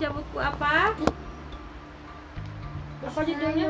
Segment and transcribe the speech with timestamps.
[0.00, 0.96] baca buku apa?
[3.04, 3.68] Apa judulnya?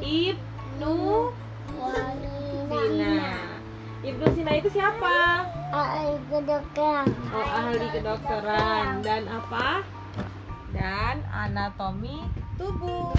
[0.00, 0.96] Ibnu
[2.72, 3.28] Sina.
[4.00, 5.44] Ibnu Sina itu siapa?
[5.76, 7.04] Ahli kedokteran.
[7.36, 9.84] Oh, ahli kedokteran dan apa?
[10.72, 12.24] Dan anatomi
[12.56, 13.12] tubuh.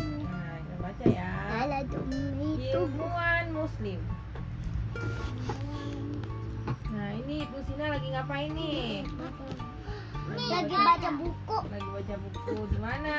[0.00, 1.28] Nah, kita baca ya.
[1.60, 2.88] Anatomi tubuh.
[2.88, 4.00] Ilmuwan muslim.
[6.88, 9.04] Nah, ini Ibnu Sina lagi ngapain nih?
[10.30, 13.16] Lagi baca buku Lagi baca buku di mana?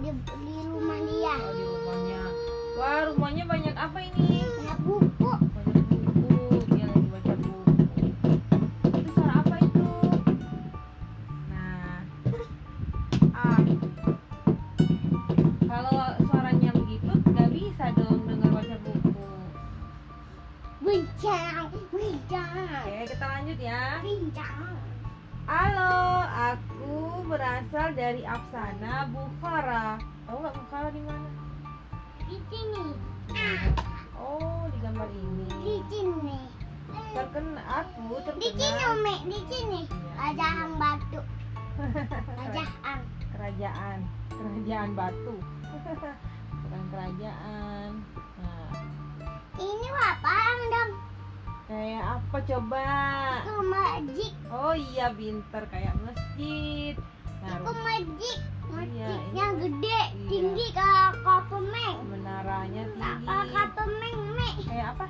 [0.00, 1.36] di, di rumah dia.
[1.36, 2.22] Oh, di rumahnya.
[2.74, 4.40] Wah, rumahnya banyak apa ini?
[4.40, 5.30] Banyak buku.
[5.52, 6.32] Banyak buku.
[6.72, 7.70] Dia lagi baca buku.
[8.88, 9.86] Itu suara apa itu?
[11.52, 11.96] Nah,
[13.36, 13.60] ah.
[15.62, 19.26] Kalau suaranya begitu, nggak bisa dong dengar baca buku.
[20.82, 23.82] Bincang, bincang, Oke, kita lanjut ya.
[24.02, 24.66] bincang.
[25.42, 26.94] Halo, aku
[27.26, 29.98] berasal dari Apsana, Bukhara.
[30.24, 31.28] Tahu nggak Bukhara di mana?
[32.22, 32.84] Di sini,
[34.14, 35.76] Oh, di gambar di ini.
[35.90, 36.38] sini.
[37.12, 39.80] Terkena aku Di sini, Umi, di sini.
[40.14, 41.20] Raja Hang Batu.
[42.32, 43.02] Raja Hang.
[43.32, 43.98] kerajaan,
[44.30, 45.34] kerajaan batu.
[46.62, 47.90] Bukan kerajaan.
[48.38, 48.70] Nah,
[49.56, 50.11] Ini kayak
[52.32, 52.84] apa coba?
[53.44, 54.32] Itu masjid.
[54.48, 56.96] Oh iya, pinter kayak masjid.
[57.44, 58.38] Nah, Itu masjid.
[58.40, 60.28] Iya, Masjid ini- yang gede, Iya.
[60.32, 61.96] tinggi kayak kapemeng.
[62.08, 63.26] menaranya tinggi.
[63.28, 64.50] Kakak kapemeng, Mi.
[64.64, 65.06] Kayak apa?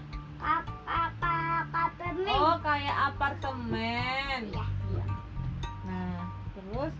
[0.82, 2.40] Kakak kapemeng.
[2.42, 4.40] Oh, kayak apartemen.
[4.50, 4.66] Iya.
[4.66, 5.04] Iya.
[5.86, 6.18] Nah,
[6.58, 6.94] terus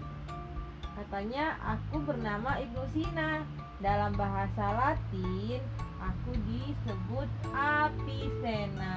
[0.95, 3.43] katanya aku bernama Ibnu Sina.
[3.83, 5.59] Dalam bahasa Latin,
[5.99, 8.92] aku disebut Avicenna.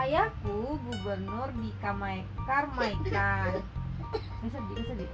[0.00, 3.60] Ayahku gubernur di Karmaikan.
[4.40, 5.10] Bisa sedih, sedih.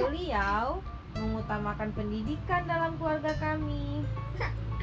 [0.00, 0.80] Beliau
[1.12, 4.00] mengutamakan pendidikan dalam keluarga kami.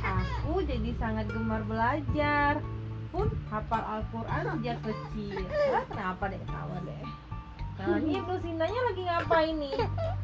[0.05, 2.61] Aku jadi sangat gemar belajar
[3.09, 5.41] pun hafal Al-Quran sejak kecil.
[5.89, 7.03] Kenapa deh ketawa deh?
[7.75, 9.75] Nah, ini Sinanya lagi ngapain nih?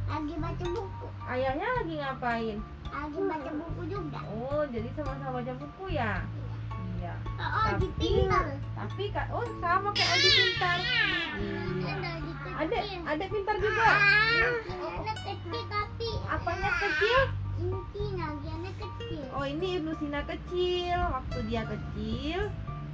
[0.05, 1.07] Lagi baca buku.
[1.25, 2.57] Ayahnya lagi ngapain?
[2.91, 4.19] Lagi baca buku juga.
[4.29, 6.21] Oh, jadi sama-sama baca buku ya?
[7.71, 8.45] Tapi- pintar.
[8.75, 10.79] Tapi kak, oh sama kayak Adi pintar.
[11.81, 12.11] Ada.
[12.61, 12.77] Ada,
[13.07, 13.89] ada pintar juga.
[15.01, 17.19] Anak kecil tapi Apanya kecil?
[18.61, 19.21] lagi kecil.
[19.33, 20.97] Oh ini Ibnu Sina kecil.
[20.97, 22.39] Waktu dia kecil,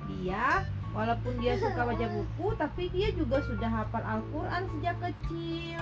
[0.07, 0.45] dia
[0.91, 5.81] walaupun dia suka baca buku, tapi dia juga sudah hafal Al-Quran sejak kecil.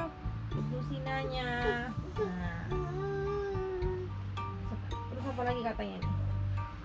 [0.49, 1.51] Ibnu Sinanya.
[2.15, 2.63] Nah,
[5.09, 6.13] terus apa lagi katanya nih?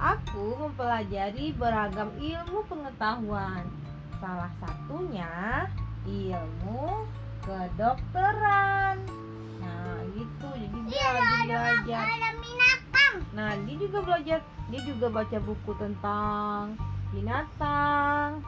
[0.00, 3.69] Aku mempelajari beragam ilmu pengetahuan.
[4.16, 5.69] Salah satunya
[6.09, 7.05] ilmu
[7.44, 8.97] kedokteran.
[9.60, 10.49] Nah, gitu.
[10.56, 12.05] Jadi dia lagi belajar.
[13.37, 14.39] Nah, dia juga belajar,
[14.72, 16.81] dia juga baca buku tentang
[17.12, 18.41] binatang.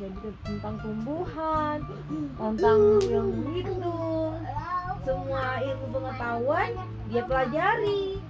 [0.00, 1.84] Jadi tentang tumbuhan,
[2.40, 4.34] tentang ilmu hidup,
[5.04, 6.70] semua ilmu pengetahuan
[7.12, 8.21] dia pelajari.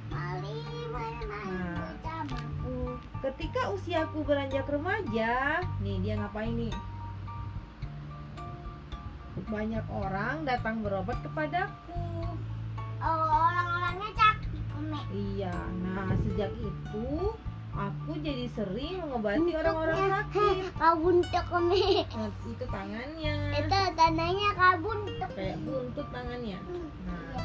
[3.32, 6.74] Ketika usiaku beranjak remaja, nih dia ngapain nih?
[9.48, 11.96] Banyak orang datang berobat kepadaku.
[13.02, 15.00] Oh, orang-orangnya sakit, Umi.
[15.10, 17.08] Iya, nah sejak itu
[17.72, 20.56] aku jadi sering mengobati orang-orang sakit.
[20.76, 22.04] Kau buntuk, Umi.
[22.04, 25.30] Nah, itu tangannya, Itu tandanya kau buntuk.
[25.32, 26.58] kayak buntut tangannya.
[27.08, 27.40] Nah,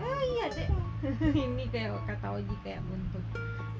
[0.00, 0.68] oh iya deh,
[1.52, 3.24] ini kayak kata Oji kayak buntut.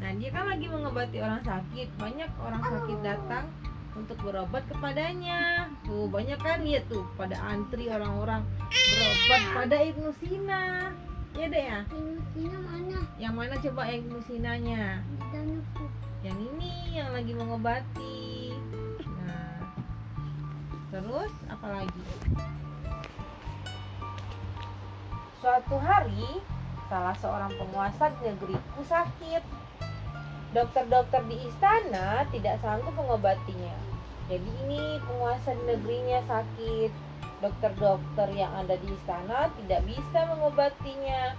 [0.03, 3.47] Nah dia kan lagi mengobati orang sakit, banyak orang sakit datang
[3.95, 5.71] untuk berobat kepadanya.
[5.87, 10.91] Tuh banyak kan lihat tuh pada antri orang-orang berobat pada Ibnu Sina.
[11.39, 11.81] Ya deh ya.
[12.35, 12.99] Ini mana?
[13.17, 15.01] Yang mana coba Ibnu Sinanya?
[16.23, 18.53] Yang ini yang lagi mengobati
[19.25, 19.65] nah
[20.93, 22.05] terus apa lagi
[25.41, 26.39] suatu hari
[26.93, 29.43] salah seorang penguasa di negeriku sakit
[30.53, 33.93] dokter-dokter di istana tidak sanggup mengobatinya
[34.31, 36.93] jadi ini penguasa negerinya sakit
[37.43, 41.35] dokter-dokter yang ada di istana tidak bisa mengobatinya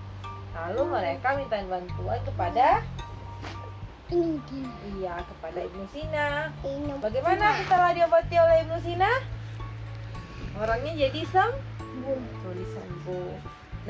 [0.53, 2.85] lalu mereka minta bantuan kepada.
[4.13, 6.53] Iya, kepada Ibnu Sina.
[7.01, 9.09] Bagaimana setelah diobati oleh Ibnu Sina?
[10.53, 13.33] Orangnya jadi sembuh, jadi sembuh.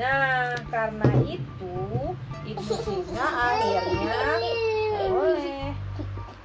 [0.00, 1.76] Nah, karena itu
[2.48, 4.16] Ibnu Sina akhirnya
[5.10, 5.74] boleh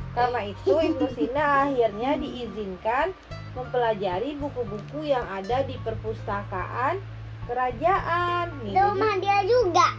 [0.10, 3.14] Karena itu Ibnu Sina akhirnya diizinkan
[3.54, 7.00] mempelajari buku-buku yang ada di perpustakaan
[7.50, 8.52] kerajaan.
[8.62, 9.94] Di rumah dia juga.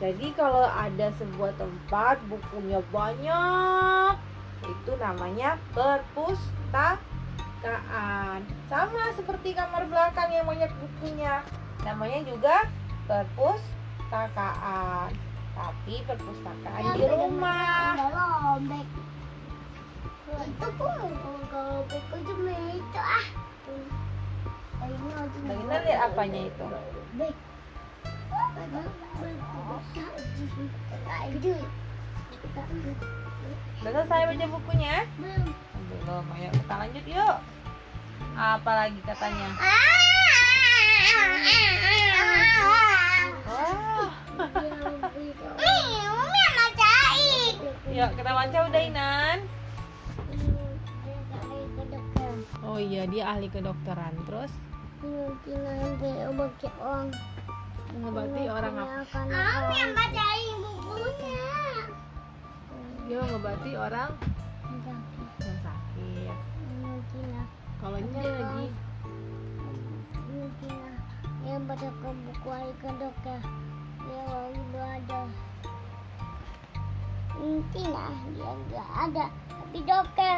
[0.00, 4.16] jadi kalau ada sebuah tempat bukunya banyak,
[4.64, 8.40] itu namanya perpustakaan.
[8.72, 11.44] Sama seperti kamar belakang yang banyak bukunya,
[11.84, 12.64] namanya juga
[13.04, 15.12] perpustakaan.
[15.60, 17.92] Tapi perpustakaan di rumah.
[17.92, 18.86] Ada lobek.
[20.40, 21.10] Itu pun
[21.52, 22.32] kalau lobek itu
[22.80, 23.24] itu ah.
[24.80, 26.66] Bagaimana lihat apanya itu?
[27.20, 27.34] Bek.
[31.10, 31.62] Aduh.
[33.80, 35.04] Udah selesai baca bukunya?
[35.20, 35.52] Belum.
[35.90, 37.36] Belum, ayo kita lanjut yuk.
[38.36, 39.48] Apalagi katanya?
[43.50, 44.08] Wah,
[47.90, 49.38] yuk kita baca udah Inan.
[52.62, 54.52] Oh iya dia ahli kedokteran terus
[57.90, 59.02] mengobati orang apa?
[59.10, 61.50] Om yang bacain bukunya.
[63.10, 64.10] Dia mengobati orang
[65.42, 66.36] yang sakit.
[67.80, 68.66] Kalau ini lagi
[71.42, 73.40] yang baca ke buku ahli ke dokter
[74.00, 75.26] dia lagi belajar
[77.70, 80.36] Tina dia nggak ada tapi dokter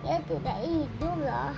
[0.00, 1.52] dia tidak hidup loh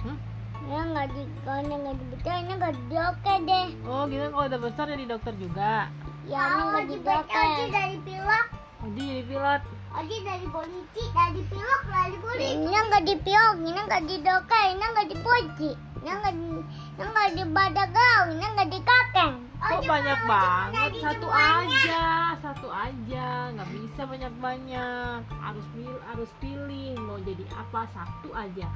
[0.00, 0.18] Hmm?
[0.62, 4.44] dia nggak di kalau nggak di dokter ini nggak di dokter deh Oh gitu kalau
[4.44, 5.88] udah besar jadi dokter juga.
[6.24, 8.46] ya nggak di dokter Oji dari pilot
[8.76, 9.60] Oh dia jadi pilot.
[9.94, 14.62] Oji dari polisi dari pilot dari polisi ini nggak di pilot ini nggak di dokter
[14.66, 16.62] ini nggak di polisi ini nggak di ini
[17.02, 19.32] nggak di badagau ini nggak di kakek
[19.64, 20.90] Kok banyak banget?
[21.00, 22.04] Satu aja,
[22.38, 25.18] satu aja, nggak bisa banyak-banyak.
[25.40, 28.68] Harus pilih, harus pilih mau jadi apa satu aja.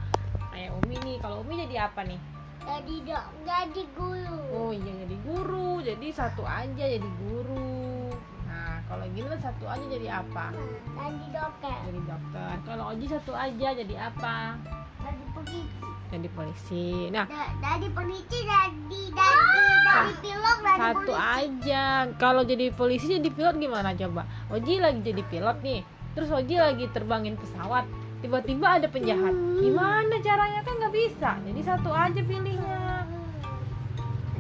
[0.49, 2.21] Kayak Umi nih, kalau Umi jadi apa nih?
[2.69, 8.13] jadi dok jadi guru Oh iya jadi guru, jadi satu aja jadi guru.
[8.45, 10.53] Nah kalau gini kan satu aja jadi apa?
[10.97, 12.53] jadi dokter Jadi dokter.
[12.69, 14.61] Kalau Oji satu aja jadi apa?
[15.01, 15.61] jadi polisi
[16.09, 16.89] Jadi polisi.
[17.13, 17.25] Nah
[17.61, 22.09] dari polisi dari dari dari pilot dari satu aja.
[22.17, 24.25] Kalau jadi polisi jadi pilot gimana coba?
[24.49, 25.81] Oji lagi jadi pilot nih.
[26.17, 27.85] Terus Oji lagi terbangin pesawat.
[28.25, 29.31] Tiba-tiba ada penjahat.
[29.63, 31.31] Gimana caranya kan nggak bisa.
[31.45, 33.05] Jadi satu aja pilihnya.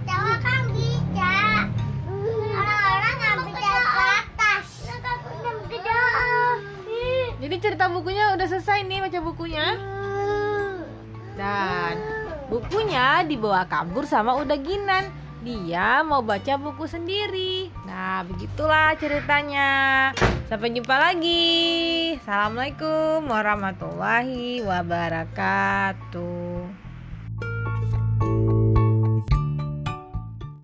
[0.09, 1.37] Jawa kan bisa
[2.59, 4.67] orang-orang nggak bisa ke atas
[7.39, 9.67] Jadi cerita bukunya udah selesai nih baca bukunya.
[11.39, 11.95] Dan
[12.51, 15.18] bukunya dibawa kabur sama Udaginan.
[15.39, 17.71] Dia mau baca buku sendiri.
[17.87, 20.11] Nah, begitulah ceritanya.
[20.51, 22.19] Sampai jumpa lagi.
[22.19, 26.48] Assalamualaikum warahmatullahi wabarakatuh.